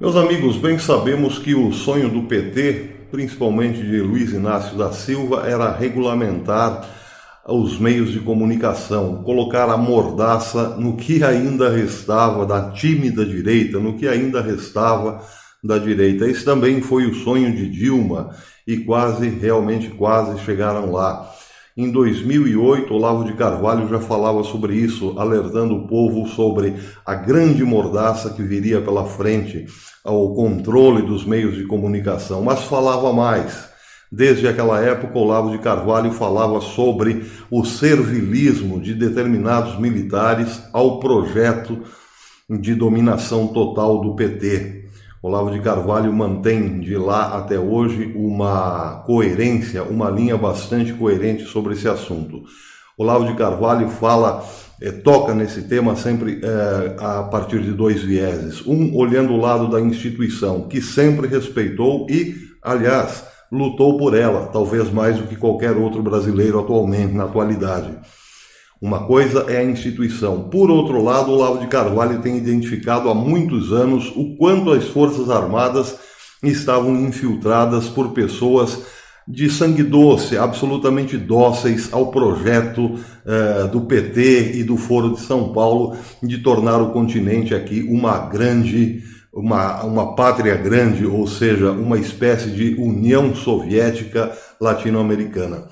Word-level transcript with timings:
Meus 0.00 0.16
amigos, 0.16 0.56
bem 0.56 0.78
sabemos 0.78 1.38
que 1.38 1.54
o 1.54 1.70
sonho 1.74 2.08
do 2.08 2.22
PT, 2.22 3.08
principalmente 3.10 3.82
de 3.82 4.00
Luiz 4.00 4.32
Inácio 4.32 4.74
da 4.74 4.92
Silva, 4.92 5.46
era 5.46 5.70
regulamentar 5.76 6.88
os 7.46 7.78
meios 7.78 8.10
de 8.10 8.18
comunicação, 8.18 9.22
colocar 9.22 9.68
a 9.68 9.76
mordaça 9.76 10.70
no 10.78 10.96
que 10.96 11.22
ainda 11.22 11.68
restava 11.68 12.46
da 12.46 12.70
tímida 12.70 13.26
direita, 13.26 13.78
no 13.78 13.98
que 13.98 14.08
ainda 14.08 14.40
restava 14.40 15.22
da 15.62 15.76
direita. 15.76 16.26
Esse 16.26 16.46
também 16.46 16.80
foi 16.80 17.04
o 17.04 17.14
sonho 17.16 17.54
de 17.54 17.68
Dilma 17.68 18.30
e 18.66 18.78
quase, 18.78 19.28
realmente 19.28 19.90
quase 19.90 20.42
chegaram 20.46 20.92
lá. 20.92 21.30
Em 21.80 21.90
2008, 21.90 22.92
Olavo 22.92 23.24
de 23.24 23.32
Carvalho 23.32 23.88
já 23.88 23.98
falava 23.98 24.44
sobre 24.44 24.74
isso, 24.74 25.14
alertando 25.18 25.74
o 25.76 25.88
povo 25.88 26.28
sobre 26.28 26.74
a 27.06 27.14
grande 27.14 27.64
mordaça 27.64 28.28
que 28.28 28.42
viria 28.42 28.82
pela 28.82 29.06
frente 29.06 29.64
ao 30.04 30.34
controle 30.34 31.00
dos 31.00 31.24
meios 31.24 31.56
de 31.56 31.64
comunicação, 31.64 32.42
mas 32.42 32.64
falava 32.64 33.14
mais. 33.14 33.70
Desde 34.12 34.46
aquela 34.46 34.78
época, 34.78 35.18
Olavo 35.18 35.52
de 35.52 35.58
Carvalho 35.58 36.12
falava 36.12 36.60
sobre 36.60 37.24
o 37.50 37.64
servilismo 37.64 38.78
de 38.78 38.92
determinados 38.92 39.78
militares 39.78 40.62
ao 40.74 41.00
projeto 41.00 41.78
de 42.46 42.74
dominação 42.74 43.46
total 43.46 44.02
do 44.02 44.14
PT. 44.14 44.79
Olavo 45.22 45.50
de 45.50 45.60
Carvalho 45.60 46.10
mantém 46.10 46.80
de 46.80 46.96
lá 46.96 47.36
até 47.36 47.58
hoje 47.58 48.10
uma 48.16 49.02
coerência, 49.04 49.82
uma 49.82 50.08
linha 50.08 50.34
bastante 50.34 50.94
coerente 50.94 51.44
sobre 51.44 51.74
esse 51.74 51.86
assunto. 51.86 52.42
Olavo 52.96 53.26
de 53.26 53.34
Carvalho 53.34 53.90
fala, 53.90 54.42
é, 54.80 54.90
toca 54.90 55.34
nesse 55.34 55.68
tema 55.68 55.94
sempre 55.94 56.40
é, 56.42 56.96
a 56.98 57.22
partir 57.24 57.60
de 57.60 57.70
dois 57.70 58.02
vieses. 58.02 58.66
Um, 58.66 58.96
olhando 58.96 59.34
o 59.34 59.40
lado 59.40 59.68
da 59.68 59.78
instituição, 59.78 60.66
que 60.66 60.80
sempre 60.80 61.26
respeitou 61.26 62.06
e, 62.08 62.36
aliás, 62.62 63.22
lutou 63.52 63.98
por 63.98 64.16
ela, 64.16 64.46
talvez 64.46 64.90
mais 64.90 65.18
do 65.18 65.26
que 65.26 65.36
qualquer 65.36 65.76
outro 65.76 66.02
brasileiro 66.02 66.58
atualmente, 66.58 67.12
na 67.12 67.24
atualidade. 67.24 67.90
Uma 68.80 69.00
coisa 69.00 69.44
é 69.46 69.58
a 69.58 69.64
instituição. 69.64 70.48
Por 70.48 70.70
outro 70.70 71.02
lado, 71.04 71.30
o 71.30 71.34
Olavo 71.34 71.58
de 71.58 71.66
Carvalho 71.66 72.22
tem 72.22 72.38
identificado 72.38 73.10
há 73.10 73.14
muitos 73.14 73.72
anos 73.72 74.10
o 74.16 74.36
quanto 74.36 74.70
as 74.70 74.84
Forças 74.84 75.28
Armadas 75.28 75.98
estavam 76.42 76.96
infiltradas 76.96 77.88
por 77.88 78.12
pessoas 78.12 78.86
de 79.28 79.50
sangue 79.50 79.82
doce, 79.82 80.38
absolutamente 80.38 81.18
dóceis 81.18 81.92
ao 81.92 82.10
projeto 82.10 82.98
eh, 83.26 83.68
do 83.70 83.82
PT 83.82 84.52
e 84.54 84.64
do 84.64 84.78
Foro 84.78 85.12
de 85.12 85.20
São 85.20 85.52
Paulo 85.52 85.94
de 86.22 86.38
tornar 86.38 86.80
o 86.80 86.90
continente 86.90 87.54
aqui 87.54 87.82
uma 87.82 88.18
grande, 88.28 89.04
uma, 89.30 89.84
uma 89.84 90.16
pátria 90.16 90.56
grande, 90.56 91.04
ou 91.04 91.26
seja, 91.26 91.70
uma 91.70 91.98
espécie 91.98 92.50
de 92.50 92.74
União 92.76 93.34
Soviética 93.34 94.32
Latino-Americana 94.58 95.68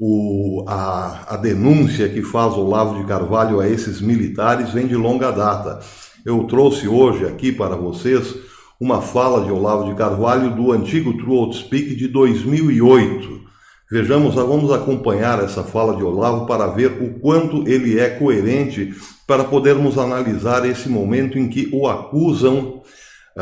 o, 0.00 0.64
a, 0.66 1.34
a 1.34 1.36
denúncia 1.36 2.08
que 2.08 2.22
faz 2.22 2.54
Olavo 2.54 2.98
de 2.98 3.04
Carvalho 3.06 3.60
a 3.60 3.68
esses 3.68 4.00
militares 4.00 4.72
vem 4.72 4.86
de 4.86 4.96
longa 4.96 5.30
data. 5.30 5.78
Eu 6.24 6.44
trouxe 6.44 6.88
hoje 6.88 7.26
aqui 7.26 7.52
para 7.52 7.76
vocês 7.76 8.34
uma 8.80 9.02
fala 9.02 9.44
de 9.44 9.52
Olavo 9.52 9.90
de 9.90 9.94
Carvalho 9.94 10.56
do 10.56 10.72
antigo 10.72 11.12
True 11.18 11.52
Speak 11.52 11.94
de 11.96 12.08
2008. 12.08 13.40
Vejamos, 13.90 14.36
vamos 14.36 14.72
acompanhar 14.72 15.42
essa 15.44 15.62
fala 15.62 15.94
de 15.94 16.02
Olavo 16.02 16.46
para 16.46 16.68
ver 16.68 16.92
o 17.02 17.20
quanto 17.20 17.68
ele 17.68 18.00
é 18.00 18.08
coerente 18.08 18.94
para 19.26 19.44
podermos 19.44 19.98
analisar 19.98 20.64
esse 20.64 20.88
momento 20.88 21.38
em 21.38 21.46
que 21.46 21.68
o 21.74 21.86
acusam, 21.86 22.80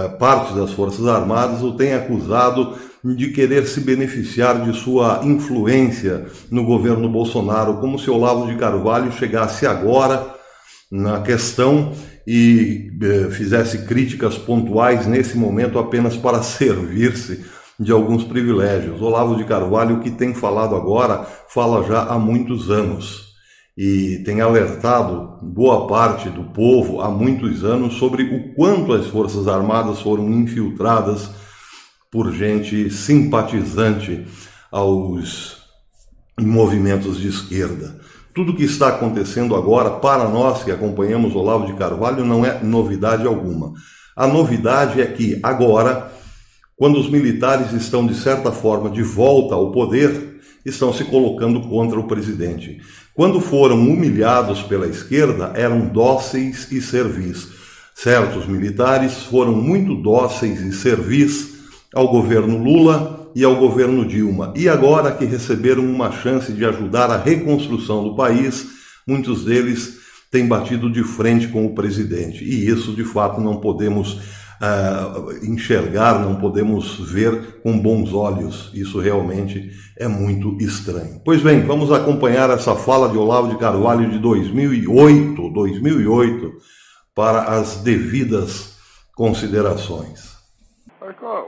parte 0.06 0.54
das 0.54 0.70
Forças 0.72 1.06
Armadas 1.06 1.62
o 1.62 1.72
tem 1.72 1.94
acusado 1.94 2.77
de 3.02 3.30
querer 3.30 3.66
se 3.66 3.80
beneficiar 3.80 4.64
de 4.64 4.78
sua 4.78 5.20
influência 5.24 6.27
no 6.50 6.64
governo 6.64 7.08
Bolsonaro, 7.08 7.78
como 7.78 7.98
se 7.98 8.10
Olavo 8.10 8.47
de 8.47 8.56
Carvalho 8.56 9.10
chegasse 9.12 9.66
agora 9.66 10.34
na 10.91 11.20
questão 11.20 11.92
e 12.26 12.91
eh, 13.03 13.31
fizesse 13.31 13.86
críticas 13.86 14.36
pontuais 14.36 15.06
nesse 15.06 15.36
momento 15.36 15.78
apenas 15.78 16.16
para 16.16 16.42
servir-se 16.44 17.44
de 17.78 17.92
alguns 17.92 18.25
privilégios. 18.25 19.00
Olavo 19.00 19.36
de 19.36 19.44
Carvalho, 19.44 20.00
que 20.00 20.10
tem 20.10 20.34
falado 20.34 20.75
agora, 20.75 21.26
fala 21.48 21.86
já 21.86 22.03
há 22.03 22.19
muitos 22.19 22.70
anos 22.70 23.28
e 23.78 24.19
tem 24.25 24.41
alertado 24.41 25.39
boa 25.41 25.87
parte 25.87 26.28
do 26.28 26.43
povo 26.43 27.00
há 27.00 27.09
muitos 27.09 27.62
anos 27.62 27.94
sobre 27.94 28.25
o 28.25 28.53
quanto 28.55 28.93
as 28.93 29.06
Forças 29.06 29.47
Armadas 29.47 30.00
foram 30.00 30.28
infiltradas 30.33 31.31
por 32.11 32.33
gente 32.33 32.91
simpatizante 32.91 34.27
aos 34.72 35.59
movimentos 36.41 37.19
de 37.19 37.28
esquerda. 37.28 38.00
Tudo 38.34 38.56
que 38.56 38.65
está 38.65 38.89
acontecendo 38.89 39.55
agora, 39.55 39.91
para 39.91 40.28
nós 40.28 40.65
que 40.65 40.72
acompanhamos 40.72 41.37
Olavo 41.37 41.66
de 41.66 41.75
Carvalho, 41.75 42.25
não 42.25 42.45
é 42.45 42.60
novidade 42.60 43.28
alguma. 43.28 43.75
A 44.16 44.27
novidade 44.27 45.00
é 45.00 45.06
que 45.06 45.39
agora, 45.41 46.10
quando 46.77 46.99
os 46.99 47.09
militares 47.09 47.72
estão 47.72 48.05
de 48.05 48.16
certa 48.16 48.50
forma 48.50 48.91
de 48.91 49.05
volta 49.05 49.55
ao 49.55 49.71
poder, 49.71 50.28
estão 50.68 50.92
se 50.92 51.04
colocando 51.04 51.60
contra 51.62 51.98
o 51.98 52.06
presidente. 52.06 52.80
Quando 53.14 53.40
foram 53.40 53.76
humilhados 53.76 54.62
pela 54.62 54.86
esquerda, 54.86 55.52
eram 55.54 55.88
dóceis 55.88 56.70
e 56.70 56.80
servis. 56.80 57.48
Certos 57.94 58.46
militares 58.46 59.24
foram 59.24 59.56
muito 59.56 59.96
dóceis 59.96 60.60
e 60.60 60.72
servis 60.72 61.58
ao 61.92 62.08
governo 62.08 62.62
Lula 62.62 63.30
e 63.34 63.42
ao 63.42 63.56
governo 63.56 64.06
Dilma. 64.06 64.52
E 64.56 64.68
agora 64.68 65.12
que 65.12 65.24
receberam 65.24 65.84
uma 65.84 66.12
chance 66.12 66.52
de 66.52 66.64
ajudar 66.64 67.10
a 67.10 67.16
reconstrução 67.16 68.04
do 68.04 68.14
país, 68.14 68.66
muitos 69.06 69.44
deles 69.44 69.98
têm 70.30 70.46
batido 70.46 70.90
de 70.90 71.02
frente 71.02 71.48
com 71.48 71.66
o 71.66 71.74
presidente. 71.74 72.44
E 72.44 72.68
isso, 72.68 72.92
de 72.92 73.04
fato, 73.04 73.40
não 73.40 73.56
podemos 73.56 74.20
uh, 74.60 75.44
enxergar, 75.44 76.19
não 76.20 76.36
podemos 76.36 76.98
ver 77.12 77.60
com 77.60 77.78
bons 77.78 78.12
olhos. 78.12 78.72
Isso 78.74 78.98
realmente 78.98 79.70
é 79.98 80.08
muito 80.08 80.56
estranho. 80.60 81.20
Pois 81.24 81.42
bem, 81.42 81.60
vamos 81.62 81.92
acompanhar 81.92 82.50
essa 82.50 82.74
fala 82.74 83.08
de 83.08 83.16
Olavo 83.16 83.48
de 83.48 83.58
Carvalho 83.58 84.08
de 84.10 84.18
2008, 84.18 85.50
2008, 85.50 86.52
para 87.14 87.42
as 87.42 87.82
devidas 87.82 88.78
considerações. 89.14 90.36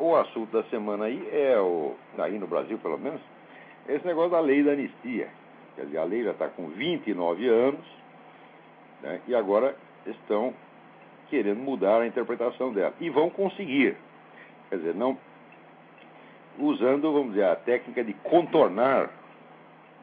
O 0.00 0.16
assunto 0.16 0.50
da 0.53 0.65
semana 0.70 1.04
aí 1.04 1.28
é, 1.31 1.59
o, 1.60 1.94
aí 2.19 2.38
no 2.38 2.47
Brasil 2.47 2.78
pelo 2.78 2.99
menos, 2.99 3.20
esse 3.88 4.04
negócio 4.06 4.31
da 4.31 4.41
lei 4.41 4.62
da 4.62 4.72
anistia. 4.72 5.28
Quer 5.76 5.84
dizer, 5.87 5.99
a 5.99 6.04
lei 6.04 6.25
já 6.25 6.32
está 6.32 6.49
com 6.49 6.69
29 6.69 7.49
anos 7.49 7.81
né, 9.03 9.20
e 9.28 9.34
agora 9.34 9.76
estão 10.06 10.54
querendo 11.31 11.61
mudar 11.61 12.01
a 12.01 12.07
interpretação 12.07 12.73
dela. 12.73 12.93
E 13.01 13.09
vão 13.09 13.31
conseguir. 13.31 13.97
Quer 14.69 14.77
dizer, 14.77 14.95
não 14.95 15.17
usando, 16.59 17.13
vamos 17.13 17.31
dizer, 17.31 17.45
a 17.45 17.57
técnica 17.57 18.05
de 18.05 18.13
contornar 18.15 19.09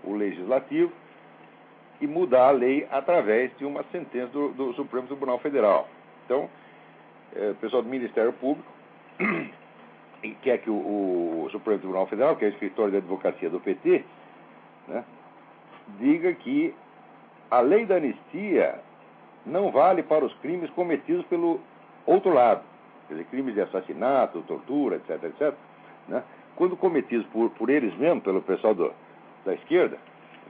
o 0.04 0.14
legislativo 0.14 0.92
e 2.00 2.08
mudar 2.08 2.48
a 2.48 2.52
lei 2.52 2.88
através 2.90 3.56
de 3.58 3.66
uma 3.66 3.84
sentença 3.92 4.28
do, 4.28 4.50
do 4.50 4.74
Supremo 4.74 5.08
Tribunal 5.08 5.40
Federal. 5.40 5.88
Então, 6.26 6.50
é, 7.36 7.52
o 7.52 7.56
pessoal 7.56 7.82
do 7.82 7.90
Ministério 7.90 8.34
Público 8.34 8.72
quer 10.42 10.59
que 10.59 10.70
o, 10.70 10.74
o, 10.74 11.50
Supremo 11.52 11.80
Tribunal 11.80 12.08
Federal, 12.08 12.36
que 12.36 12.46
é 12.46 12.48
o 12.48 12.52
escritório 12.52 12.92
de 12.92 12.98
advocacia 12.98 13.50
do 13.50 13.59
PT, 13.59 14.04
né, 14.88 15.04
diga 16.00 16.34
que 16.34 16.74
a 17.50 17.59
lei 17.59 17.86
da 17.86 17.96
anistia 17.96 18.80
não 19.47 19.72
vale 19.72 20.03
para 20.03 20.25
os 20.25 20.34
crimes 20.35 20.69
cometidos 20.72 21.25
pelo 21.25 21.59
outro 22.06 22.34
lado, 22.34 22.62
quer 23.08 23.16
dizer, 23.16 23.25
crimes 23.25 23.53
de 23.53 23.62
assassinato, 23.62 24.41
tortura, 24.41 24.97
etc, 24.97 25.23
etc, 25.23 25.53
né, 26.08 26.23
quando 26.55 26.76
cometidos 26.76 27.26
por, 27.28 27.49
por 27.52 27.70
eles 27.70 27.96
mesmos, 27.97 28.23
pelo 28.23 28.41
pessoal 28.41 28.73
do, 28.73 28.91
da 29.46 29.53
esquerda, 29.53 29.97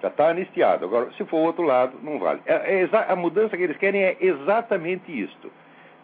já 0.01 0.07
está 0.07 0.29
anistiado. 0.29 0.85
Agora, 0.85 1.11
se 1.11 1.25
for 1.25 1.37
outro 1.37 1.63
lado, 1.63 1.97
não 2.01 2.19
vale. 2.19 2.41
É, 2.45 2.81
é 2.81 2.89
a 3.07 3.15
mudança 3.15 3.57
que 3.57 3.63
eles 3.63 3.77
querem 3.77 4.03
é 4.03 4.17
exatamente 4.19 5.11
isto. 5.11 5.51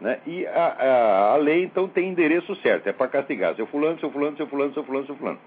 Né? 0.02 0.20
E 0.26 0.46
a, 0.48 0.66
a, 0.66 1.34
a, 1.34 1.36
lei, 1.38 1.64
então, 1.64 1.88
tem 1.88 2.10
endereço 2.10 2.56
certo, 2.58 2.88
é 2.88 2.94
para 2.94 3.08
castigar 3.08 3.56
seu 3.56 3.66
fulano, 3.68 4.00
seu 4.00 4.10
fulano, 4.12 4.36
seu 4.36 4.48
fulano, 4.48 4.74
seu 4.74 4.84
fulano, 4.84 5.06
seu 5.06 5.16
fulano. 5.16 5.40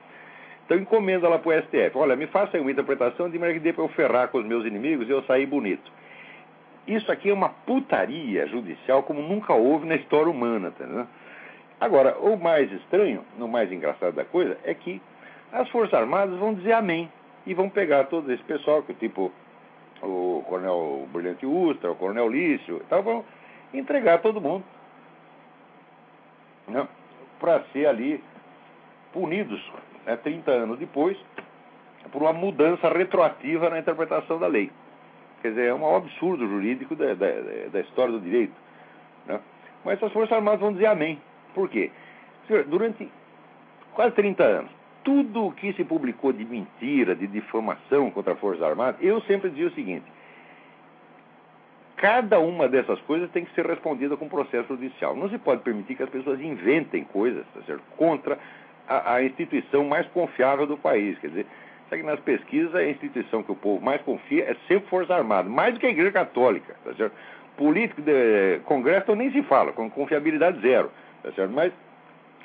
Então, 0.65 0.79
encomenda 0.79 1.29
lá 1.29 1.39
para 1.39 1.59
o 1.59 1.63
STF. 1.63 1.97
Olha, 1.97 2.17
me 2.17 2.27
faça 2.27 2.59
uma 2.59 2.71
interpretação 2.71 3.29
de 3.31 3.39
maneira 3.39 3.61
que 3.61 3.65
dê 3.65 3.73
para 3.73 3.85
eu 3.85 3.89
ferrar 3.89 4.29
com 4.29 4.39
os 4.39 4.47
meus 4.47 4.65
inimigos 4.65 5.09
e 5.09 5.11
eu 5.13 5.23
sair 5.25 5.47
bonito. 5.47 5.93
Isso 6.87 7.11
aqui 7.11 7.31
é 7.31 7.35
uma 7.35 7.49
putaria 7.49 8.47
judicial 8.47 9.03
como 9.03 9.21
nunca 9.21 9.53
houve 9.53 9.87
na 9.87 9.97
história 9.97 10.31
humana, 10.31 10.71
tá, 10.71 11.07
Agora, 11.81 12.17
o 12.19 12.39
mais 12.39 12.73
estranho, 12.73 13.23
o 13.39 13.47
mais 13.47 13.71
engraçado 13.71 14.15
da 14.15 14.25
coisa, 14.25 14.57
é 14.65 14.73
que 14.73 15.01
as 15.53 15.69
Forças 15.69 15.93
Armadas 15.93 16.39
vão 16.39 16.55
dizer 16.55 16.73
amém 16.73 17.11
e 17.47 17.53
vão 17.53 17.69
pegar 17.69 18.05
todo 18.05 18.33
esse 18.33 18.43
pessoal, 18.45 18.83
que 18.83 18.95
tipo 18.95 19.31
o 20.03 20.43
Coronel 20.49 21.07
Brilhante 21.13 21.45
Ustra, 21.45 21.91
o 21.91 21.97
Coronel 21.97 22.29
Lício, 22.29 22.83
tal, 22.89 23.03
vão 23.03 23.25
entregar 23.75 24.23
todo 24.23 24.41
mundo. 24.41 24.65
né, 26.69 26.87
para 27.39 27.63
ser 27.73 27.87
ali 27.87 28.23
punidos 29.13 29.63
né, 30.07 30.17
30 30.17 30.51
anos 30.51 30.79
depois 30.79 31.17
por 32.11 32.23
uma 32.23 32.33
mudança 32.33 32.89
retroativa 32.89 33.69
na 33.69 33.79
interpretação 33.79 34.39
da 34.39 34.47
lei. 34.47 34.71
Quer 35.43 35.51
dizer, 35.51 35.67
é 35.67 35.75
um 35.75 35.97
absurdo 35.97 36.47
jurídico 36.47 36.95
da, 36.95 37.15
da, 37.15 37.27
da 37.73 37.81
história 37.81 38.13
do 38.13 38.21
direito. 38.21 38.55
Né? 39.27 39.41
Mas 39.85 40.03
as 40.03 40.13
Forças 40.13 40.33
Armadas 40.33 40.61
vão 40.61 40.73
dizer 40.73 40.87
amém. 40.87 41.21
Por 41.55 41.69
quê? 41.69 41.91
Durante 42.69 43.09
quase 43.95 44.15
30 44.15 44.43
anos, 44.43 44.71
tudo 45.05 45.47
o 45.47 45.53
que 45.53 45.73
se 45.75 45.85
publicou 45.85 46.33
de 46.33 46.45
mentira, 46.45 47.15
de 47.15 47.27
difamação 47.27 48.11
contra 48.11 48.33
as 48.33 48.39
Forças 48.41 48.63
Armadas, 48.63 49.01
eu 49.01 49.21
sempre 49.23 49.51
dizia 49.51 49.69
o 49.69 49.73
seguinte: 49.73 50.05
cada 51.97 52.39
uma 52.39 52.69
dessas 52.69 53.01
coisas 53.03 53.31
tem 53.31 53.45
que 53.45 53.55
ser 53.55 53.67
respondida 53.67 54.17
com 54.17 54.29
processo 54.29 54.69
judicial. 54.69 55.17
Não 55.17 55.29
se 55.29 55.39
pode 55.39 55.63
permitir 55.63 55.95
que 55.95 56.03
as 56.03 56.11
pessoas 56.11 56.41
inventem 56.41 57.05
coisas 57.05 57.45
tá 57.55 57.61
certo? 57.63 57.83
contra 57.97 58.39
a, 58.87 59.15
a, 59.15 59.25
instituição 59.25 59.85
mais 59.85 60.07
confiável 60.09 60.67
do 60.67 60.77
país. 60.77 61.19
Quer 61.19 61.29
dizer, 61.29 61.47
sabe 61.89 62.03
que 62.03 62.07
nas 62.07 62.21
pesquisas 62.21 62.75
a 62.75 62.85
instituição 62.85 63.43
que 63.43 63.53
o 63.53 63.57
povo 63.57 63.85
mais 63.85 64.01
confia 64.03 64.45
é 64.45 64.57
sempre 64.69 64.89
Força 64.89 65.15
Armada, 65.15 65.49
mais 65.49 65.75
do 65.75 65.81
que 65.81 65.87
a 65.87 65.91
Igreja 65.91 66.13
Católica. 66.13 66.77
Tá 66.85 66.95
certo? 66.95 67.15
Político, 67.57 68.03
de, 68.03 68.61
Congresso 68.65 69.15
nem 69.15 69.31
se 69.31 69.43
fala, 69.43 69.73
com 69.73 69.89
confiabilidade 69.91 70.61
zero. 70.61 70.91
Tá 71.23 71.33
certo? 71.33 71.53
Mas 71.53 71.73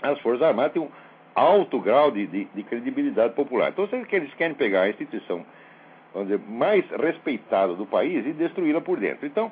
as 0.01 0.19
Forças 0.19 0.41
Armadas 0.41 0.73
têm 0.73 0.81
um 0.81 0.89
alto 1.35 1.79
grau 1.79 2.11
de, 2.11 2.27
de, 2.27 2.45
de 2.45 2.63
credibilidade 2.63 3.33
popular. 3.33 3.69
Então, 3.69 3.87
se 3.87 3.95
eles 4.15 4.33
querem 4.35 4.55
pegar 4.55 4.83
a 4.83 4.89
instituição 4.89 5.45
vamos 6.13 6.29
dizer, 6.29 6.41
mais 6.47 6.85
respeitada 6.89 7.73
do 7.73 7.85
país 7.85 8.25
e 8.25 8.33
destruí-la 8.33 8.81
por 8.81 8.99
dentro. 8.99 9.25
Então, 9.25 9.51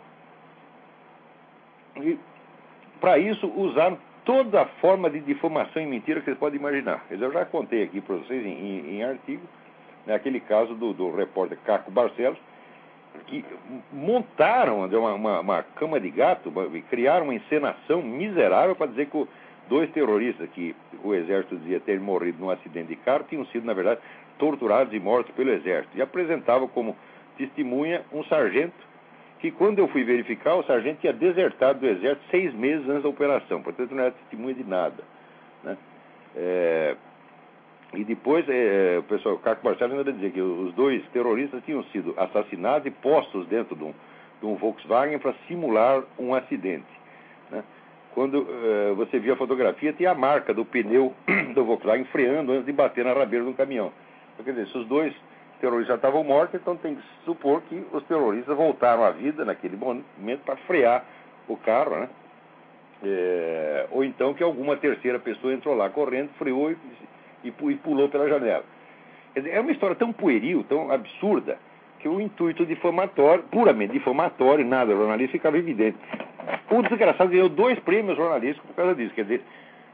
para 2.99 3.17
isso, 3.17 3.47
usaram 3.47 3.97
toda 4.25 4.61
a 4.61 4.65
forma 4.65 5.09
de 5.09 5.19
difamação 5.21 5.81
e 5.81 5.85
mentira 5.85 6.19
que 6.19 6.25
vocês 6.25 6.37
podem 6.37 6.59
imaginar. 6.59 7.05
Eu 7.09 7.31
já 7.31 7.45
contei 7.45 7.83
aqui 7.83 8.01
para 8.01 8.15
vocês 8.15 8.45
em, 8.45 8.49
em, 8.49 8.97
em 8.97 9.03
artigo, 9.03 9.41
né, 10.09 10.15
aquele 10.15 10.39
caso 10.39 10.73
do, 10.73 10.91
do 10.91 11.15
repórter 11.15 11.57
Caco 11.63 11.91
Barcelos, 11.91 12.39
que 13.27 13.45
montaram 13.91 14.85
uma, 14.85 15.13
uma, 15.13 15.39
uma 15.39 15.63
cama 15.63 15.99
de 15.99 16.09
gato, 16.09 16.51
criaram 16.89 17.25
uma 17.25 17.35
encenação 17.35 18.01
miserável 18.01 18.75
para 18.75 18.87
dizer 18.87 19.05
que 19.05 19.27
dois 19.69 19.89
terroristas 19.91 20.49
que 20.49 20.75
o 21.03 21.13
exército 21.13 21.57
dizia 21.57 21.79
ter 21.79 21.99
morrido 21.99 22.39
num 22.39 22.49
acidente 22.49 22.87
de 22.87 22.95
carro 22.95 23.23
tinham 23.29 23.45
sido, 23.47 23.65
na 23.65 23.73
verdade, 23.73 24.01
torturados 24.39 24.91
e 24.93 24.99
mortos 24.99 25.33
pelo 25.35 25.51
exército. 25.51 25.95
E 25.95 26.01
apresentava 26.01 26.67
como 26.67 26.95
testemunha 27.37 28.03
um 28.11 28.23
sargento 28.23 28.89
que, 29.39 29.51
quando 29.51 29.77
eu 29.77 29.87
fui 29.89 30.03
verificar, 30.03 30.55
o 30.55 30.63
sargento 30.63 31.01
tinha 31.01 31.13
desertado 31.13 31.79
do 31.79 31.87
exército 31.87 32.25
seis 32.31 32.51
meses 32.55 32.87
antes 32.89 33.03
da 33.03 33.09
operação, 33.09 33.61
portanto 33.61 33.91
não 33.91 34.03
era 34.03 34.11
testemunha 34.11 34.55
de 34.55 34.63
nada. 34.63 35.03
Né? 35.63 35.77
É... 36.35 36.95
Depois, 38.09 38.43
é, 38.49 38.97
o 38.97 39.03
pessoal, 39.03 39.35
o 39.35 39.37
Caco 39.37 39.63
Barcelos 39.63 39.95
ainda 39.95 40.11
dizia 40.11 40.31
que 40.31 40.41
os 40.41 40.73
dois 40.73 41.07
terroristas 41.09 41.63
tinham 41.63 41.83
sido 41.91 42.15
assassinados 42.17 42.87
e 42.87 42.89
postos 42.89 43.45
dentro 43.45 43.75
de 43.75 43.83
um, 43.83 43.93
de 44.39 44.47
um 44.47 44.55
Volkswagen 44.55 45.19
para 45.19 45.35
simular 45.47 46.01
um 46.17 46.33
acidente. 46.33 46.87
Né? 47.51 47.63
Quando 48.15 48.47
é, 48.49 48.93
você 48.93 49.19
viu 49.19 49.33
a 49.33 49.37
fotografia, 49.37 49.93
tinha 49.93 50.09
a 50.09 50.15
marca 50.15 50.55
do 50.55 50.65
pneu 50.65 51.13
do 51.53 51.63
Volkswagen 51.63 52.03
freando 52.05 52.51
antes 52.51 52.65
de 52.65 52.71
bater 52.71 53.05
na 53.05 53.13
rabeira 53.13 53.45
de 53.45 53.51
um 53.51 53.53
caminhão. 53.53 53.93
Quer 54.43 54.53
dizer, 54.53 54.67
se 54.69 54.77
os 54.79 54.87
dois 54.87 55.13
terroristas 55.61 55.89
já 55.89 55.95
estavam 55.95 56.23
mortos, 56.23 56.59
então 56.59 56.75
tem 56.77 56.95
que 56.95 57.03
supor 57.25 57.61
que 57.69 57.85
os 57.93 58.03
terroristas 58.05 58.57
voltaram 58.57 59.03
à 59.03 59.11
vida 59.11 59.45
naquele 59.45 59.77
momento 59.77 60.41
para 60.43 60.55
frear 60.65 61.05
o 61.47 61.55
carro, 61.55 61.91
né? 61.91 62.09
É, 63.03 63.87
ou 63.91 64.03
então 64.03 64.33
que 64.33 64.41
alguma 64.41 64.75
terceira 64.77 65.19
pessoa 65.19 65.53
entrou 65.53 65.75
lá 65.75 65.91
correndo, 65.91 66.31
freou 66.39 66.71
e, 66.71 66.77
e, 67.43 67.51
pulou 67.51 68.09
pela 68.09 68.27
janela. 68.27 68.63
É 69.35 69.59
uma 69.59 69.71
história 69.71 69.95
tão 69.95 70.11
pueril, 70.11 70.63
tão 70.67 70.91
absurda, 70.91 71.57
que 71.99 72.07
o 72.07 72.19
intuito 72.19 72.65
difamatório, 72.65 73.43
puramente 73.51 73.93
difamatório, 73.93 74.65
nada 74.65 74.95
jornalista, 74.95 75.33
ficava 75.33 75.57
evidente. 75.57 75.97
O 76.71 76.81
desgraçado 76.81 77.29
ganhou 77.29 77.49
dois 77.49 77.77
prêmios 77.79 78.17
jornalísticos 78.17 78.69
por 78.69 78.75
causa 78.75 78.95
disso. 78.95 79.13
Quer 79.13 79.23
dizer, 79.23 79.41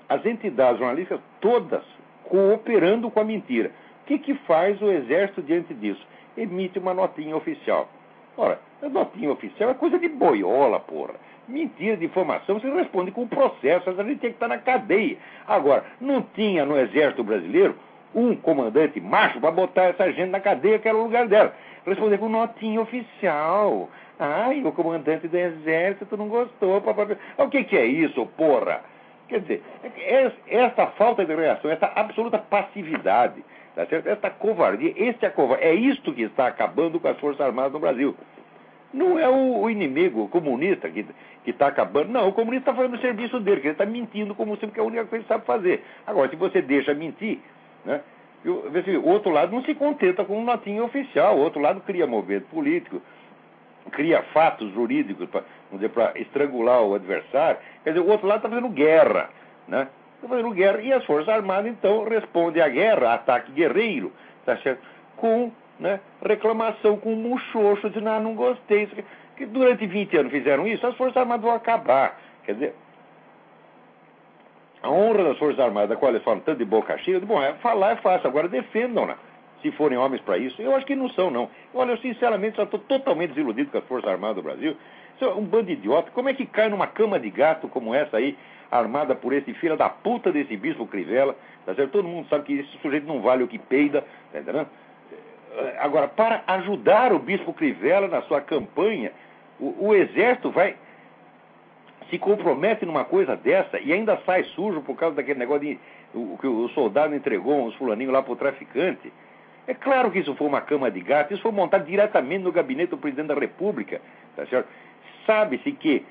as 0.08 0.26
entidades 0.26 0.80
jornalísticas 0.80 1.20
todas 1.42 1.84
cooperando 2.24 3.10
com 3.10 3.20
a 3.20 3.24
mentira. 3.24 3.72
O 4.04 4.06
que, 4.06 4.20
que 4.20 4.34
faz 4.46 4.80
o 4.82 4.92
Exército 4.92 5.42
diante 5.42 5.74
disso? 5.74 6.06
Emite 6.38 6.78
uma 6.78 6.94
notinha 6.94 7.36
oficial. 7.36 7.90
Ora, 8.38 8.60
a 8.82 8.90
notinha 8.90 9.32
oficial 9.32 9.70
é 9.70 9.74
coisa 9.74 9.98
de 9.98 10.10
boiola, 10.10 10.80
porra. 10.80 11.16
Mentira 11.48 11.96
de 11.98 12.06
informação, 12.06 12.60
você 12.60 12.70
responde 12.72 13.12
com 13.12 13.24
o 13.24 13.28
processo, 13.28 13.90
a 13.90 14.04
gente 14.04 14.20
tinha 14.20 14.32
que 14.32 14.36
estar 14.36 14.48
na 14.48 14.58
cadeia. 14.58 15.18
Agora, 15.48 15.86
não 16.02 16.22
tinha 16.22 16.66
no 16.66 16.78
Exército 16.78 17.24
Brasileiro 17.24 17.76
um 18.14 18.36
comandante 18.36 19.00
macho 19.00 19.40
para 19.40 19.52
botar 19.52 19.84
essa 19.84 20.12
gente 20.12 20.30
na 20.30 20.40
cadeia, 20.40 20.80
que 20.80 20.88
era 20.88 20.98
o 20.98 21.04
lugar 21.04 21.28
dela. 21.28 21.54
Responder 21.86 22.18
com 22.18 22.30
notinha 22.30 22.82
oficial. 22.82 23.90
Ai, 24.18 24.64
o 24.64 24.72
comandante 24.72 25.28
do 25.28 25.38
Exército 25.38 26.18
não 26.18 26.30
gostou. 26.30 26.82
O 27.38 27.50
que, 27.50 27.64
que 27.66 27.78
é 27.78 27.86
isso, 27.86 28.26
porra? 28.38 28.82
Quer 29.28 29.42
dizer, 29.42 29.64
essa 30.48 30.88
falta 30.88 31.26
de 31.26 31.36
reação, 31.36 31.70
essa 31.70 31.92
absoluta 31.96 32.38
passividade 32.38 33.44
Tá 33.76 33.86
certo? 33.88 34.08
Essa 34.08 34.30
covardia, 34.30 34.94
esse 34.96 35.26
é 35.26 35.30
covardia, 35.30 35.68
é 35.68 35.74
isto 35.74 36.14
que 36.14 36.22
está 36.22 36.48
acabando 36.48 36.98
com 36.98 37.10
as 37.10 37.20
Forças 37.20 37.46
Armadas 37.46 37.74
no 37.74 37.80
Brasil. 37.80 38.16
Não 38.96 39.20
é 39.20 39.28
o, 39.28 39.62
o 39.62 39.70
inimigo 39.70 40.28
comunista 40.30 40.90
que 40.90 41.06
está 41.46 41.68
acabando. 41.68 42.10
Não, 42.10 42.28
o 42.30 42.34
comunista 42.34 42.72
está 42.72 42.74
fazendo 42.74 42.98
o 42.98 43.02
serviço 43.02 43.40
dele, 43.40 43.62
que 43.62 43.68
ele 43.68 43.74
está 43.74 43.86
mentindo 43.86 44.34
como 44.34 44.56
sempre 44.56 44.72
que 44.74 44.80
é 44.80 44.84
a 44.84 44.86
única 44.86 45.06
coisa 45.06 45.10
que 45.10 45.16
ele 45.16 45.28
sabe 45.28 45.46
fazer. 45.46 45.84
Agora, 46.08 46.30
se 46.30 46.36
você 46.36 46.62
deixa 46.62 46.94
mentir, 46.94 47.40
né? 47.84 48.02
o 48.46 49.10
outro 49.10 49.32
lado 49.32 49.52
não 49.52 49.64
se 49.64 49.74
contenta 49.74 50.24
com 50.24 50.40
um 50.40 50.44
notinho 50.44 50.84
oficial, 50.86 51.36
o 51.36 51.42
outro 51.42 51.60
lado 51.60 51.82
cria 51.82 52.06
movimento 52.06 52.46
político, 52.46 53.02
cria 53.92 54.22
fatos 54.34 54.72
jurídicos 54.74 55.28
para 55.30 56.12
estrangular 56.16 56.82
o 56.84 56.94
adversário. 56.94 57.60
Quer 57.84 57.92
dizer, 57.92 58.06
o 58.06 58.10
outro 58.10 58.28
lado 58.28 58.38
está 58.38 58.50
fazendo 58.50 58.70
guerra. 58.70 59.30
Né? 59.68 59.88
fazendo 60.28 60.52
guerra, 60.52 60.82
e 60.82 60.92
as 60.92 61.06
Forças 61.06 61.30
Armadas, 61.30 61.68
então, 61.72 62.04
respondem 62.04 62.62
à 62.62 62.68
guerra, 62.68 63.14
ataque 63.14 63.52
guerreiro, 63.52 64.12
tá 64.44 64.58
certo? 64.58 64.82
com 65.16 65.52
né, 65.80 66.00
reclamação, 66.24 66.98
com 66.98 67.16
muxoxo, 67.16 67.90
dizendo, 67.90 68.10
ah, 68.10 68.20
não 68.20 68.36
gostei. 68.36 68.88
Que 69.36 69.46
durante 69.46 69.86
20 69.86 70.18
anos 70.18 70.32
fizeram 70.32 70.66
isso, 70.68 70.86
as 70.88 70.96
Forças 70.96 71.18
Armadas 71.18 71.44
vão 71.44 71.54
acabar. 71.54 72.18
Quer 72.46 72.54
dizer, 72.54 72.76
a 74.82 74.90
honra 74.90 75.24
das 75.24 75.38
Forças 75.38 75.60
Armadas, 75.60 75.90
da 75.90 75.96
qual 75.96 76.12
eles 76.12 76.24
falam 76.24 76.40
tanto 76.42 76.60
de 76.60 76.66
boca 76.66 76.98
cheia, 77.00 77.20
bom, 77.20 77.42
é, 77.42 77.54
falar 77.56 77.94
é 77.94 77.96
fácil, 77.98 78.28
agora 78.28 78.48
defendam-na, 78.48 79.18
se 79.62 79.72
forem 79.72 79.98
homens 79.98 80.22
para 80.22 80.38
isso. 80.38 80.62
Eu 80.62 80.76
acho 80.76 80.86
que 80.86 80.96
não 80.96 81.10
são, 81.10 81.30
não. 81.32 81.50
Olha, 81.74 81.92
eu 81.92 81.98
sinceramente 81.98 82.58
já 82.58 82.64
estou 82.64 82.80
totalmente 82.80 83.30
desiludido 83.30 83.72
com 83.72 83.78
as 83.78 83.86
Forças 83.86 84.10
Armadas 84.10 84.38
do 84.38 84.44
Brasil. 84.44 84.78
Isso 85.16 85.26
é 85.26 85.34
um 85.34 85.44
bando 85.44 85.66
de 85.66 85.74
idiota. 85.74 86.12
Como 86.12 86.30
é 86.30 86.34
que 86.34 86.46
cai 86.46 86.70
numa 86.70 86.88
cama 86.88 87.20
de 87.20 87.30
gato 87.30 87.68
como 87.68 87.96
essa 87.96 88.18
aí, 88.18 88.38
armada 88.70 89.16
por 89.16 89.34
esse 89.34 89.54
filho 89.56 89.76
da 89.76 89.90
puta 89.90 90.32
desse 90.32 90.56
bispo 90.56 90.86
Crivella, 90.86 91.36
tá 91.66 91.74
certo? 91.74 91.92
Todo 91.92 92.08
mundo 92.08 92.28
sabe 92.30 92.44
que 92.44 92.54
esse 92.60 92.78
sujeito 92.80 93.08
não 93.08 93.22
vale 93.22 93.44
o 93.44 93.48
que 93.48 93.58
peida, 93.58 94.06
tá 94.32 94.40
entendendo? 94.40 94.68
Agora, 95.80 96.08
para 96.08 96.44
ajudar 96.48 97.14
o 97.14 97.20
bispo 97.20 97.54
Crivella 97.54 98.08
na 98.08 98.22
sua 98.24 98.42
campanha, 98.42 99.12
o, 99.60 99.88
o 99.88 99.96
exército 99.96 100.52
vai 100.52 100.76
se 102.10 102.20
compromete 102.20 102.86
numa 102.86 103.04
coisa 103.04 103.36
dessa 103.36 103.80
e 103.80 103.92
ainda 103.92 104.22
sai 104.26 104.44
sujo 104.56 104.82
por 104.82 104.96
causa 104.96 105.16
daquele 105.16 105.40
negócio 105.40 105.62
de 105.62 105.80
o, 106.14 106.38
que 106.38 106.48
o 106.48 106.70
soldado 106.70 107.16
entregou 107.16 107.66
uns 107.66 107.76
fulaninhos 107.76 108.14
lá 108.14 108.22
para 108.22 108.34
o 108.34 108.36
traficante. 108.36 109.12
É 109.68 109.74
claro 109.74 110.12
que 110.12 110.20
isso 110.20 110.36
foi 110.36 110.48
uma 110.48 110.62
cama 110.62 110.92
de 110.92 111.02
gato, 111.02 111.34
isso 111.34 111.42
foi 111.42 111.52
montado 111.52 111.86
diretamente 111.86 112.44
no 112.44 112.52
gabinete 112.52 112.92
do 112.92 112.98
presidente 112.98 113.28
da 113.28 113.34
República, 113.34 114.00
tá 114.36 114.46
certo? 114.46 114.68
Sabe-se 115.26 115.72
que 115.72 116.06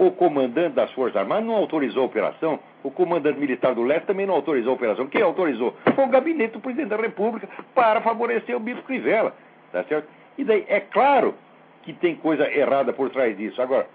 o 0.00 0.10
comandante 0.12 0.76
das 0.76 0.90
Forças 0.92 1.14
Armadas 1.14 1.44
não 1.44 1.54
autorizou 1.54 2.04
a 2.04 2.06
operação, 2.06 2.58
o 2.82 2.90
comandante 2.90 3.38
militar 3.38 3.74
do 3.74 3.82
leste 3.82 4.06
também 4.06 4.24
não 4.24 4.32
autorizou 4.32 4.72
a 4.72 4.74
operação. 4.74 5.06
Quem 5.06 5.20
autorizou? 5.20 5.76
Foi 5.94 6.04
o 6.06 6.08
gabinete 6.08 6.54
do 6.54 6.60
presidente 6.60 6.88
da 6.88 6.96
República 6.96 7.46
para 7.74 8.00
favorecer 8.00 8.56
o 8.56 8.60
Bispo 8.60 8.82
Crivella. 8.84 9.34
Tá 9.70 9.84
certo? 9.84 10.08
E 10.38 10.44
daí, 10.44 10.64
é 10.68 10.80
claro 10.80 11.34
que 11.82 11.92
tem 11.92 12.16
coisa 12.16 12.50
errada 12.50 12.94
por 12.94 13.10
trás 13.10 13.36
disso. 13.36 13.60
Agora, 13.60 13.86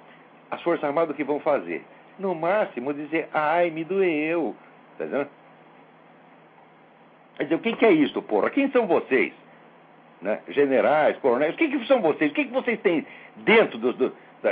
as 0.51 0.61
Forças 0.61 0.83
Armadas 0.83 1.09
o 1.09 1.17
que 1.17 1.23
vão 1.23 1.39
fazer? 1.39 1.83
No 2.19 2.35
máximo 2.35 2.93
dizer, 2.93 3.27
ai, 3.33 3.71
me 3.71 3.83
doeu. 3.83 4.55
Tá 4.99 5.05
entendendo? 5.05 5.29
Quer 7.37 7.43
dizer, 7.45 7.55
o 7.55 7.59
que, 7.59 7.85
é 7.85 7.91
isso, 7.91 8.21
porra? 8.21 8.51
Quem 8.51 8.69
são 8.69 8.85
vocês? 8.85 9.33
Né? 10.21 10.39
Generais, 10.49 11.17
coronéis, 11.17 11.55
o 11.55 11.57
que, 11.57 11.83
são 11.87 11.99
vocês? 11.99 12.29
O 12.29 12.33
que, 12.35 12.45
vocês 12.45 12.79
têm 12.81 13.07
dentro 13.37 13.79
dos. 13.79 13.95
Do, 13.95 14.13
da, 14.43 14.51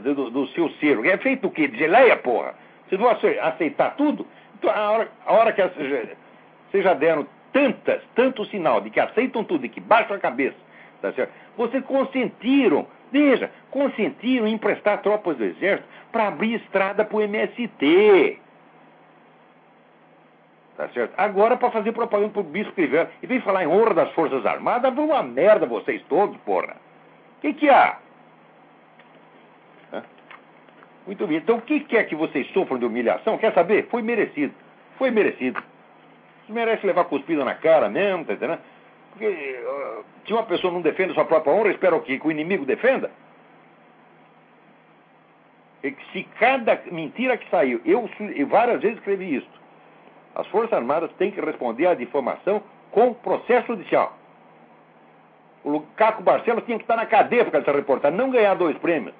do, 0.00 0.30
do 0.30 0.46
seu 0.48 0.68
ser. 0.72 1.04
É 1.06 1.16
feito 1.18 1.46
o 1.46 1.50
quê? 1.50 1.68
De 1.68 1.78
geleia, 1.78 2.16
porra? 2.16 2.54
Vocês 2.88 3.00
vão 3.00 3.10
aceitar 3.10 3.96
tudo? 3.96 4.26
Então, 4.58 4.70
a 4.70 4.90
hora, 4.90 5.08
a 5.26 5.32
hora 5.32 5.52
que 5.52 5.62
vocês 5.62 6.84
já 6.84 6.94
deram 6.94 7.26
tantas, 7.52 8.02
tanto 8.14 8.44
sinal 8.46 8.80
de 8.80 8.90
que 8.90 9.00
aceitam 9.00 9.44
tudo 9.44 9.64
e 9.64 9.68
que 9.68 9.80
baixam 9.80 10.16
a 10.16 10.20
cabeça, 10.20 10.56
tá 11.00 11.12
certo? 11.12 11.32
Vocês 11.56 11.84
consentiram, 11.84 12.86
veja, 13.12 13.50
consentiram 13.70 14.46
em 14.46 14.54
emprestar 14.54 15.00
tropas 15.02 15.36
do 15.36 15.44
exército 15.44 15.88
para 16.10 16.28
abrir 16.28 16.54
estrada 16.54 17.04
para 17.04 17.16
o 17.16 17.22
MST. 17.22 18.40
Tá 20.76 20.88
certo? 20.88 21.14
Agora, 21.16 21.56
para 21.56 21.70
fazer 21.70 21.92
propaganda 21.92 22.32
pro 22.32 22.42
Bispo 22.42 22.72
Crivella, 22.72 23.08
e 23.22 23.26
vem 23.26 23.40
falar 23.40 23.62
em 23.62 23.68
honra 23.68 23.94
das 23.94 24.10
Forças 24.12 24.44
Armadas, 24.44 24.92
vão 24.92 25.06
uma 25.06 25.22
merda 25.22 25.66
vocês 25.66 26.02
todos, 26.08 26.36
porra. 26.38 26.76
O 27.38 27.40
que, 27.40 27.54
que 27.54 27.70
há? 27.70 27.98
Muito 31.06 31.26
bem. 31.26 31.36
Então, 31.36 31.56
o 31.56 31.62
que 31.62 31.80
quer 31.80 32.04
que 32.04 32.14
vocês 32.14 32.46
sofram 32.52 32.78
de 32.78 32.86
humilhação? 32.86 33.36
Quer 33.38 33.52
saber? 33.52 33.86
Foi 33.90 34.02
merecido. 34.02 34.54
Foi 34.96 35.10
merecido. 35.10 35.62
merece 36.48 36.86
levar 36.86 37.04
cuspida 37.04 37.44
na 37.44 37.54
cara 37.54 37.88
mesmo, 37.88 38.24
tá 38.24 38.34
entendendo? 38.34 38.60
Porque 39.10 39.26
uh, 39.26 40.04
se 40.26 40.32
uma 40.32 40.42
pessoa 40.44 40.72
não 40.72 40.80
defende 40.80 41.14
sua 41.14 41.24
própria 41.24 41.52
honra, 41.52 41.70
espera 41.70 41.94
o 41.94 42.00
quê? 42.00 42.18
Que 42.18 42.26
o 42.26 42.30
inimigo 42.30 42.64
defenda? 42.64 43.10
Se 46.12 46.22
cada 46.38 46.80
mentira 46.90 47.36
que 47.36 47.48
saiu, 47.50 47.80
eu, 47.84 48.08
eu 48.34 48.46
várias 48.46 48.80
vezes 48.80 48.96
escrevi 48.96 49.36
isso, 49.36 49.48
as 50.34 50.46
Forças 50.46 50.72
Armadas 50.72 51.12
têm 51.18 51.30
que 51.30 51.40
responder 51.40 51.86
à 51.86 51.94
difamação 51.94 52.62
com 52.90 53.12
processo 53.12 53.66
judicial. 53.68 54.16
O 55.62 55.80
Caco 55.96 56.22
Barcelos 56.22 56.64
tinha 56.64 56.78
que 56.78 56.84
estar 56.84 56.96
na 56.96 57.06
cadeia 57.06 57.44
por 57.44 57.50
causa 57.50 57.66
dessa 57.66 57.76
reportagem, 57.76 58.16
não 58.16 58.30
ganhar 58.30 58.54
dois 58.54 58.76
prêmios. 58.78 59.14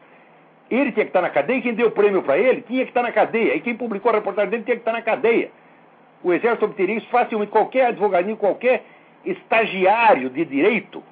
Ele 0.71 0.93
tinha 0.93 1.05
que 1.05 1.11
estar 1.11 1.21
na 1.21 1.31
cadeia, 1.31 1.61
quem 1.61 1.75
deu 1.75 1.89
o 1.89 1.91
prêmio 1.91 2.23
para 2.23 2.39
ele 2.39 2.63
tinha 2.63 2.85
que 2.85 2.91
estar 2.91 3.03
na 3.03 3.13
cadeia, 3.13 3.55
e 3.55 3.61
quem 3.61 3.77
publicou 3.77 4.11
a 4.11 4.15
reportagem 4.15 4.51
dele 4.51 4.63
tinha 4.65 4.77
que 4.77 4.81
estar 4.81 4.93
na 4.93 5.03
cadeia. 5.03 5.51
O 6.23 6.33
Exército 6.33 6.65
obteria 6.65 6.97
isso 6.97 7.09
facilmente. 7.09 7.53
Qualquer 7.53 7.87
advogadinho, 7.87 8.37
qualquer 8.37 8.83
estagiário 9.25 10.31
de 10.31 10.45
direito 10.45 11.03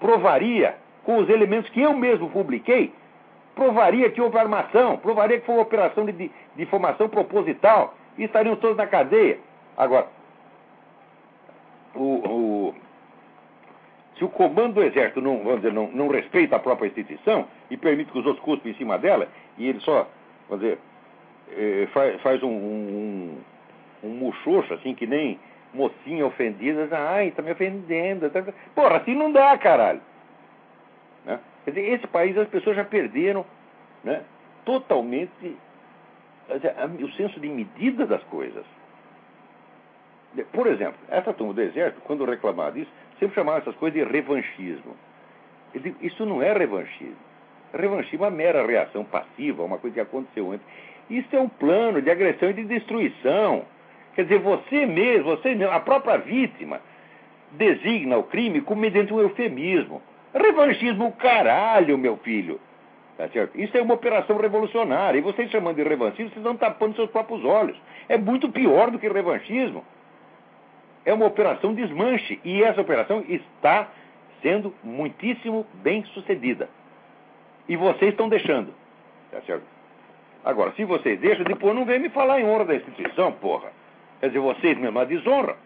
provaria, 0.00 0.76
com 1.04 1.18
os 1.18 1.28
elementos 1.28 1.70
que 1.70 1.82
eu 1.82 1.92
mesmo 1.92 2.30
publiquei, 2.30 2.92
provaria 3.54 4.10
que 4.10 4.20
houve 4.20 4.38
armação, 4.38 4.96
provaria 4.96 5.38
que 5.38 5.46
foi 5.46 5.56
uma 5.56 5.62
operação 5.62 6.06
de 6.06 6.30
difamação 6.56 7.08
proposital, 7.08 7.94
e 8.16 8.24
estariam 8.24 8.56
todos 8.56 8.76
na 8.76 8.86
cadeia. 8.86 9.38
Agora, 9.76 10.06
o, 11.94 12.02
o, 12.02 12.57
se 14.18 14.24
o 14.24 14.28
comando 14.28 14.74
do 14.74 14.82
exército 14.82 15.20
não, 15.20 15.38
vamos 15.38 15.60
dizer, 15.60 15.72
não, 15.72 15.88
não 15.92 16.08
respeita 16.08 16.56
a 16.56 16.58
própria 16.58 16.88
instituição 16.88 17.46
e 17.70 17.76
permite 17.76 18.10
que 18.10 18.18
os 18.18 18.26
outros 18.26 18.44
cuspem 18.44 18.72
em 18.72 18.74
cima 18.74 18.98
dela, 18.98 19.28
e 19.56 19.68
ele 19.68 19.80
só, 19.80 20.08
vamos 20.48 20.64
dizer, 20.64 20.78
é, 21.56 21.88
faz, 21.92 22.20
faz 22.20 22.42
um, 22.42 22.48
um, 22.48 23.38
um 24.02 24.08
muxoxo, 24.08 24.74
assim, 24.74 24.94
que 24.94 25.06
nem 25.06 25.38
mocinha 25.72 26.26
ofendida, 26.26 26.88
ai, 26.92 27.30
tá 27.30 27.42
me 27.42 27.52
ofendendo. 27.52 28.28
Tá... 28.30 28.42
Porra, 28.74 28.96
assim 28.96 29.14
não 29.14 29.30
dá, 29.30 29.56
caralho. 29.56 30.00
Né? 31.24 31.38
Quer 31.64 31.70
dizer, 31.70 31.92
esse 31.92 32.06
país 32.06 32.36
as 32.36 32.48
pessoas 32.48 32.76
já 32.76 32.84
perderam 32.84 33.44
né, 34.02 34.22
totalmente 34.64 35.56
o 37.00 37.12
senso 37.12 37.38
de 37.38 37.48
medida 37.48 38.06
das 38.06 38.22
coisas. 38.24 38.64
Por 40.44 40.66
exemplo, 40.66 40.96
essa 41.08 41.32
turma 41.32 41.52
do 41.52 41.62
exército, 41.62 42.00
quando 42.02 42.24
reclamava 42.24 42.72
disso, 42.72 42.90
sempre 43.18 43.34
chamava 43.34 43.58
essas 43.58 43.74
coisas 43.76 43.98
de 43.98 44.10
revanchismo. 44.10 44.96
Digo, 45.74 45.96
isso 46.00 46.24
não 46.24 46.42
é 46.42 46.52
revanchismo. 46.52 47.16
Revanchismo 47.72 48.24
é 48.24 48.28
uma 48.28 48.36
mera 48.36 48.66
reação 48.66 49.04
passiva, 49.04 49.62
uma 49.62 49.78
coisa 49.78 49.94
que 49.94 50.00
aconteceu 50.00 50.52
antes. 50.52 50.66
Isso 51.10 51.34
é 51.34 51.40
um 51.40 51.48
plano 51.48 52.00
de 52.00 52.10
agressão 52.10 52.50
e 52.50 52.54
de 52.54 52.64
destruição. 52.64 53.64
Quer 54.14 54.22
dizer, 54.24 54.38
você 54.40 54.86
mesmo, 54.86 55.24
você 55.24 55.54
mesmo, 55.54 55.72
a 55.72 55.80
própria 55.80 56.16
vítima, 56.18 56.80
designa 57.52 58.18
o 58.18 58.24
crime 58.24 58.60
como 58.60 58.80
mediante 58.80 59.12
um 59.12 59.20
eufemismo. 59.20 60.02
Revanchismo, 60.34 61.12
caralho, 61.12 61.96
meu 61.96 62.16
filho. 62.18 62.60
Tá 63.16 63.28
certo? 63.28 63.58
Isso 63.60 63.76
é 63.76 63.82
uma 63.82 63.94
operação 63.94 64.36
revolucionária. 64.36 65.18
E 65.18 65.22
vocês 65.22 65.50
chamando 65.50 65.76
de 65.76 65.82
revanchismo, 65.82 66.30
vocês 66.30 66.36
estão 66.36 66.56
tapando 66.56 66.94
seus 66.94 67.10
próprios 67.10 67.44
olhos. 67.44 67.76
É 68.08 68.16
muito 68.16 68.48
pior 68.48 68.90
do 68.90 68.98
que 68.98 69.08
revanchismo 69.08 69.84
é 71.04 71.12
uma 71.12 71.26
operação 71.26 71.74
desmanche. 71.74 72.40
E 72.44 72.62
essa 72.62 72.80
operação 72.80 73.24
está 73.28 73.88
sendo 74.42 74.74
muitíssimo 74.82 75.66
bem 75.82 76.04
sucedida. 76.06 76.68
E 77.68 77.76
vocês 77.76 78.12
estão 78.12 78.28
deixando. 78.28 78.72
Tá 79.30 79.40
certo? 79.42 79.64
Agora, 80.44 80.72
se 80.72 80.84
vocês 80.84 81.18
deixam, 81.20 81.44
depois 81.44 81.74
não 81.74 81.84
vem 81.84 81.98
me 81.98 82.08
falar 82.08 82.40
em 82.40 82.46
honra 82.46 82.64
da 82.64 82.74
instituição, 82.76 83.32
porra. 83.32 83.70
Quer 84.20 84.28
dizer, 84.28 84.40
vocês 84.40 84.78
mesmo, 84.78 84.98
a 84.98 85.04
desonra. 85.04 85.56